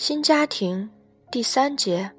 [0.00, 0.88] 新家庭
[1.30, 2.10] 第三节，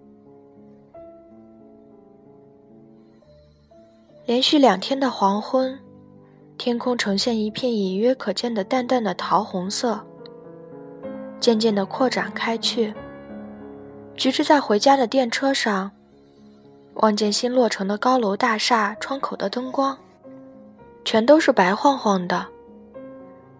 [4.23, 5.79] 连续两天的黄昏，
[6.59, 9.99] 天空呈现一片隐约可见的淡淡的桃红色，
[11.39, 12.93] 渐渐的扩展开去。
[14.15, 15.89] 橘子在回家的电车上，
[16.93, 19.97] 望见新落成的高楼大厦窗口的灯光，
[21.03, 22.45] 全都是白晃晃的，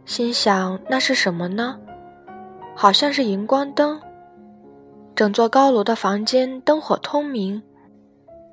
[0.05, 1.79] 心想那是什么呢？
[2.75, 3.99] 好像是荧光灯。
[5.21, 7.61] 整座高楼的房间灯火通明，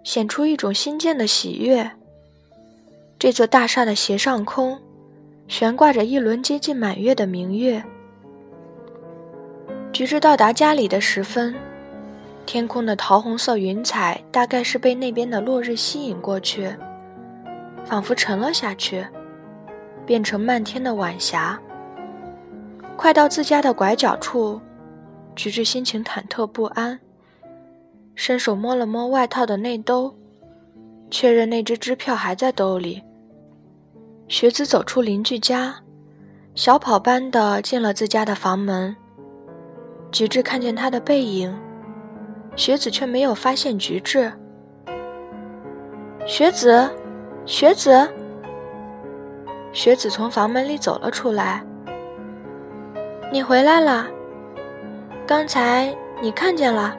[0.05, 1.91] 显出一种新建的喜悦。
[3.19, 4.79] 这座大厦的斜上空，
[5.47, 7.83] 悬挂着一轮接近满月的明月。
[9.95, 11.55] 橘子到达家里的时分，
[12.45, 16.71] 天空的桃红色云彩大概是被那边的落日吸引过去，
[17.87, 19.07] 仿佛沉了下去，
[20.05, 21.59] 变成漫天的晚霞。
[22.95, 24.61] 快到自家的拐角处。
[25.39, 26.99] 橘子心情忐忑不安，
[28.17, 30.13] 伸手摸了摸外套的内兜，
[31.13, 33.01] 确认那只支票还在兜里。
[34.27, 35.77] 学子走出邻居家，
[36.57, 38.97] 小跑般的进了自家的房门。
[40.11, 41.57] 橘子看见他的背影，
[42.57, 44.33] 学子却没有发现橘子。
[46.27, 46.91] 学子，
[47.47, 48.09] 学子，
[49.73, 51.65] 学子从房门里走了出来。
[53.33, 54.18] 你回来了。
[55.29, 56.97] 刚才你看见了，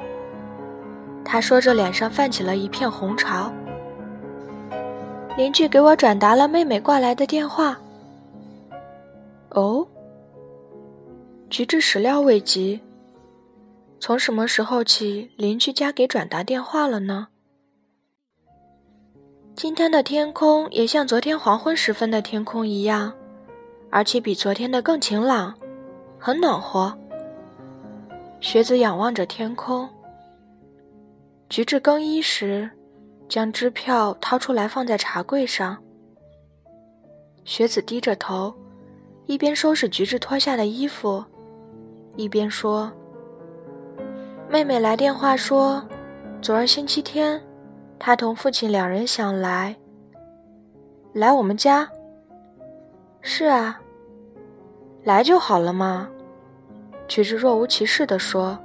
[1.26, 3.52] 他说着，脸上泛起了一片红潮。
[5.36, 7.76] 邻居给我转达了妹妹挂来的电话。
[9.50, 9.88] 哦，
[11.50, 12.80] 橘子始料未及。
[14.00, 17.30] 从什么时候起，邻居家给转达电话了呢？
[19.56, 23.12] 今天的天空也像昨天黄昏时分的天空一样，
[23.90, 25.56] 而且比昨天的更晴朗，
[26.20, 26.96] 很暖和。
[28.42, 29.88] 学子仰望着天空。
[31.50, 32.70] 橘子更衣时，
[33.28, 35.78] 将支票掏出来放在茶柜上。
[37.44, 38.54] 学子低着头，
[39.26, 41.24] 一边收拾橘子脱下的衣服，
[42.16, 42.92] 一边说
[44.48, 45.84] ：“妹妹来电话说，
[46.42, 47.42] 昨儿星期天，
[47.98, 49.76] 她同父亲两人想来。
[51.14, 51.90] 来我们家。
[53.22, 53.82] 是啊，
[55.04, 56.10] 来就好了嘛。”
[57.10, 58.58] 橘子若无其事地说：“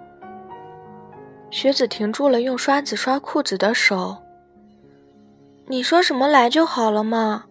[1.51, 4.19] 学子停住了用刷子刷裤子的手。
[5.67, 7.47] 你说什么来就好了嘛？”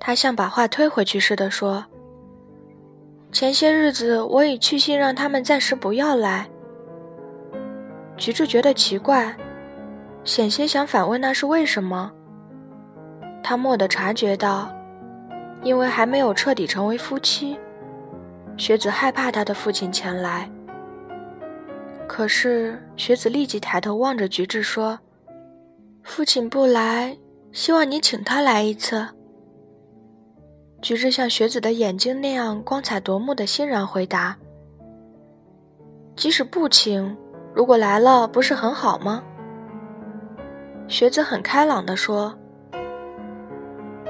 [0.00, 1.86] 他像把话推回去似的说
[3.30, 6.48] ：“前些日子我已去信让他们暂时不要来。”
[8.18, 9.36] 橘子觉得奇怪，
[10.24, 12.10] 险些想反问那是为什么。
[13.40, 14.68] 他蓦地察觉到，
[15.62, 17.56] 因为还没有彻底成为夫妻。
[18.56, 20.50] 学子害怕他的父亲前来，
[22.06, 24.98] 可是学子立即抬头望着橘子说
[26.02, 27.16] ：“父亲不来，
[27.52, 29.06] 希望你请他来一次。”
[30.80, 34.36] 橘子像学子的眼睛那样光彩夺目的欣然回答
[36.16, 37.16] ：“即使不请，
[37.54, 39.22] 如果来了，不是很好吗？”
[40.88, 42.34] 学子很开朗地说：“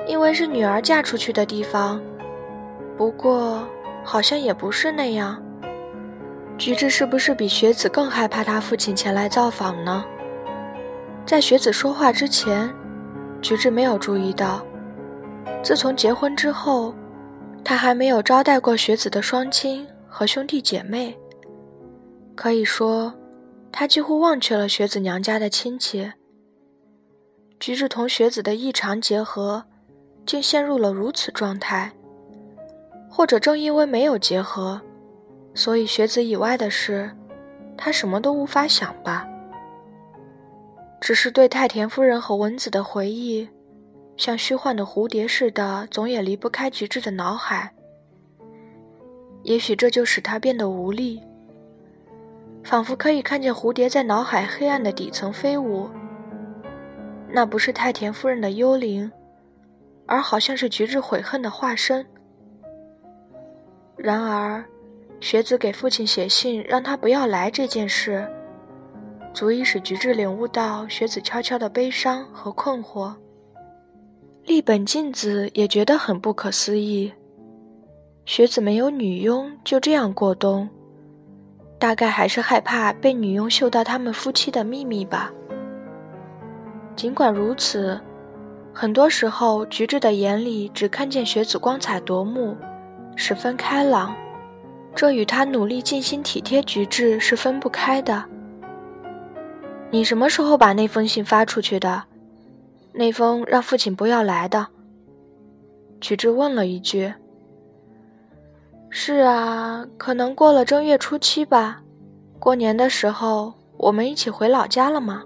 [0.06, 2.00] 因为是女儿嫁出去的地方，
[2.96, 3.60] 不过……”
[4.06, 5.42] 好像也不是那样。
[6.56, 10.04] 橘子是不是比学子更害怕他父亲前来造访呢？
[11.26, 12.72] 在学子说话之前，
[13.42, 14.64] 橘子没有注意到，
[15.62, 16.94] 自从结婚之后，
[17.64, 21.18] 他还没有招待过学子的双亲和兄弟姐妹。
[22.36, 23.12] 可以说，
[23.72, 26.12] 他几乎忘却了学子娘家的亲戚。
[27.58, 29.64] 橘子同学子的异常结合，
[30.24, 31.92] 竟陷入了如此状态。
[33.16, 34.78] 或者正因为没有结合，
[35.54, 37.10] 所以学子以外的事，
[37.74, 39.26] 他什么都无法想吧。
[41.00, 43.48] 只是对太田夫人和文子的回忆，
[44.18, 47.72] 像虚幻的蝴蝶似的，总也离不开橘子的脑海。
[49.44, 51.22] 也许这就使他变得无力，
[52.64, 55.88] 仿佛可以看见蝴蝶在脑海黑暗的底层飞舞。
[57.30, 59.10] 那不是太田夫人的幽灵，
[60.04, 62.06] 而好像是橘子悔恨的化身。
[63.96, 64.64] 然而，
[65.20, 68.26] 学子给父亲写信让他不要来这件事，
[69.32, 73.14] 足以使菊治领悟到学子悄悄的悲伤和困惑。
[74.44, 77.12] 立本静子也觉得很不可思议，
[78.26, 80.68] 学子没有女佣就这样过冬，
[81.78, 85.32] 大概还是害怕被女佣嗅到他们夫妻的秘密吧。
[86.94, 87.98] 尽管如此，
[88.72, 92.54] 很多时候菊治的眼里只看见学子光彩夺目。
[93.16, 94.14] 十分开朗，
[94.94, 98.22] 这与他努力尽心体贴菊治是分不开的。
[99.90, 102.04] 你什么时候把那封信发出去的？
[102.92, 104.66] 那封让父亲不要来的。
[106.00, 107.12] 菊治问了一句。
[108.90, 111.82] 是啊，可能过了正月初七吧。
[112.38, 115.24] 过年的时候，我们一起回老家了吗？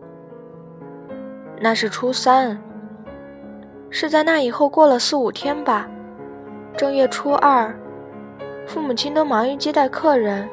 [1.60, 2.60] 那是初三。
[3.90, 5.88] 是在那以后过了四五天吧。
[6.80, 7.78] 正月初二，
[8.66, 10.48] 父母亲都忙于接待客人，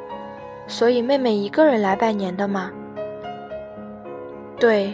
[0.67, 2.69] 所以妹妹一个人来拜年的嘛。
[4.59, 4.93] 对，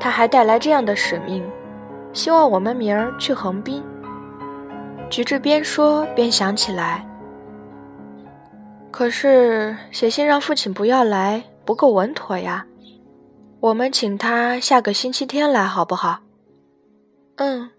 [0.00, 1.48] 他还带来这样的使命，
[2.12, 3.84] 希望我们明儿去横滨。
[5.08, 7.06] 菊治边说边想起来。
[8.90, 12.66] 可是写信让父亲不要来不够稳妥呀，
[13.60, 16.18] 我们请他下个星期天来好不好？
[17.36, 17.70] 嗯，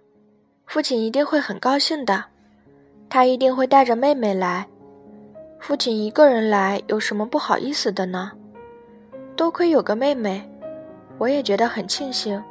[0.65, 2.23] 父亲一定会很高兴的，
[3.09, 4.67] 他一定会带着妹妹来。
[5.59, 8.31] 父亲一个人来有什么不好意思的呢？
[9.35, 10.49] 多亏有个妹妹。
[11.17, 12.41] 我也觉得很庆幸，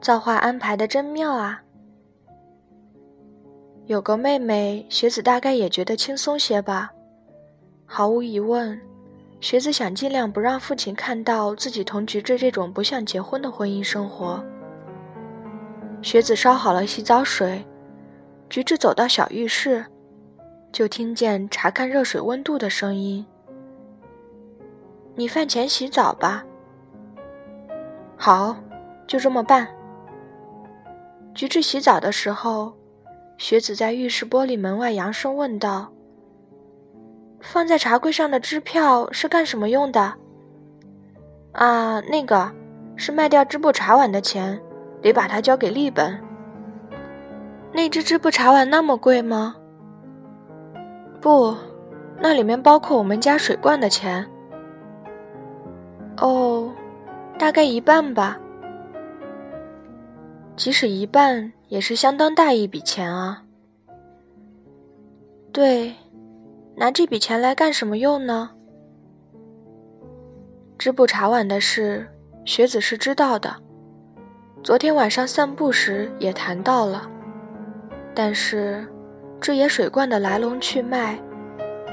[0.00, 1.62] 造化安排的真妙啊！
[3.84, 6.90] 有个妹妹，学子大概也觉得轻松些吧。
[7.84, 8.80] 毫无疑问，
[9.40, 14.42] 学子想尽量不让父亲看到自己同菊治这种不像结婚的婚姻生活。
[16.00, 17.62] 学子烧好了洗澡水，
[18.52, 19.82] 菊治走到小浴室，
[20.72, 23.24] 就听见查看热水温度的声音。
[25.14, 26.44] 你饭前洗澡吧。
[28.14, 28.54] 好，
[29.06, 29.66] 就这么办。
[31.34, 32.74] 菊治洗澡的时候，
[33.38, 35.90] 雪子在浴室玻璃门外扬声问道
[37.40, 40.12] ：“放在茶柜上的支票是干什么用的
[41.52, 42.52] ？”“啊，那个
[42.96, 44.60] 是卖掉织布茶碗的钱，
[45.00, 46.22] 得把它交给立本。
[47.72, 49.56] ”“那只织布茶碗那么贵吗
[51.20, 51.56] ？”“不，
[52.20, 54.26] 那里面包括我们家水罐的钱。
[56.18, 56.72] ”“哦。”
[57.38, 58.38] 大概一半吧，
[60.54, 63.42] 即使一半也是相当大一笔钱啊。
[65.50, 65.92] 对，
[66.76, 68.50] 拿这笔钱来干什么用呢？
[70.78, 72.06] 织布茶碗的事，
[72.44, 73.56] 雪子是知道的，
[74.62, 77.10] 昨天晚上散步时也谈到了。
[78.14, 78.86] 但是，
[79.40, 81.18] 这野水罐的来龙去脉，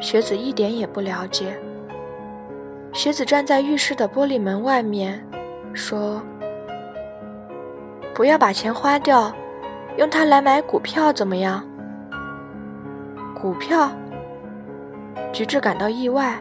[0.02, 1.58] 雪子一点也不了解。
[2.92, 5.26] 雪子站在浴室的玻璃门外面，
[5.74, 6.22] 说
[8.14, 9.34] ：“不要把钱花掉，
[9.98, 11.64] 用它来买股票怎么样？”
[13.40, 13.90] 股票，
[15.32, 16.38] 菊治感到意外。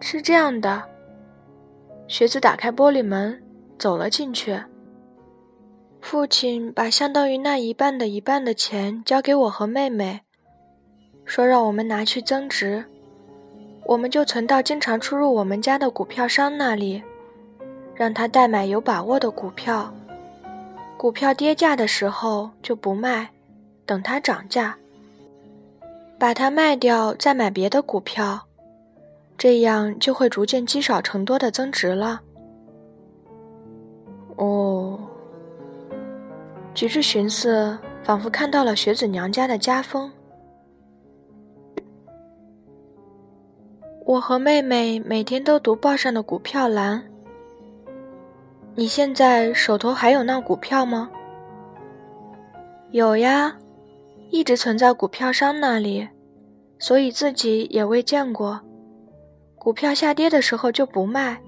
[0.00, 0.82] 是这样的，
[2.06, 3.42] 雪子打开玻璃门，
[3.78, 4.58] 走了进去。
[6.00, 10.20] 父亲把相当于那一半的一半的钱交给我和妹妹，
[11.24, 12.84] 说让我们拿去增值。
[13.84, 17.02] 我们就存到经常出入我们家的股票商那里，
[17.94, 19.92] 让他代买有把握的股票。
[20.96, 23.30] 股票跌价的时候就不卖，
[23.86, 24.76] 等它涨价，
[26.18, 28.46] 把它卖掉再买别的股票，
[29.36, 32.20] 这样就会逐渐积少成多的增值了。
[36.78, 40.08] 菊治寻思，仿佛看到了雪子娘家的家风。
[44.06, 47.02] 我和妹妹每天都读报上的股票栏。
[48.76, 51.10] 你现在手头还有那股票吗？
[52.92, 53.58] 有呀，
[54.30, 56.08] 一直存在股票商那里，
[56.78, 58.60] 所以自己也未见过。
[59.56, 61.42] 股票下跌的时候就不卖，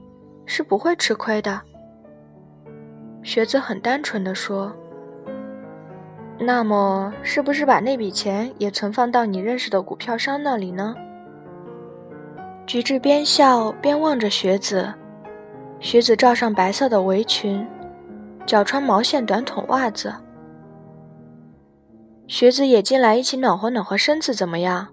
[0.44, 1.60] 是不会吃亏的。
[3.22, 4.75] 学子很单纯的说
[6.42, 10.97] ：“那么，是不是把那笔钱也存放到你认识的股票商那里呢？”
[12.66, 14.92] 菊治边笑边望着雪子，
[15.80, 17.66] 雪子罩上白色的围裙，
[18.47, 20.14] 脚穿毛线短筒袜子。
[22.26, 24.88] 雪子也进来一起暖和暖和身子，怎么样？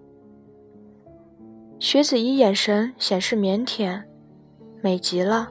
[1.79, 4.01] 雪子以眼神显示腼腆，
[4.81, 5.49] 美极了。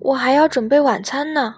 [0.00, 1.56] 我还要准备晚餐呢。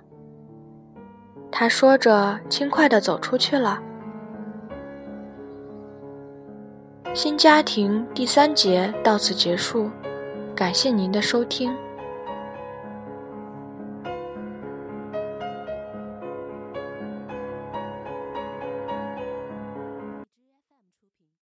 [1.53, 3.81] 他说着，轻快地走出去了。
[7.13, 9.91] 新家庭第三节到此结束，
[10.55, 11.75] 感谢您的收听。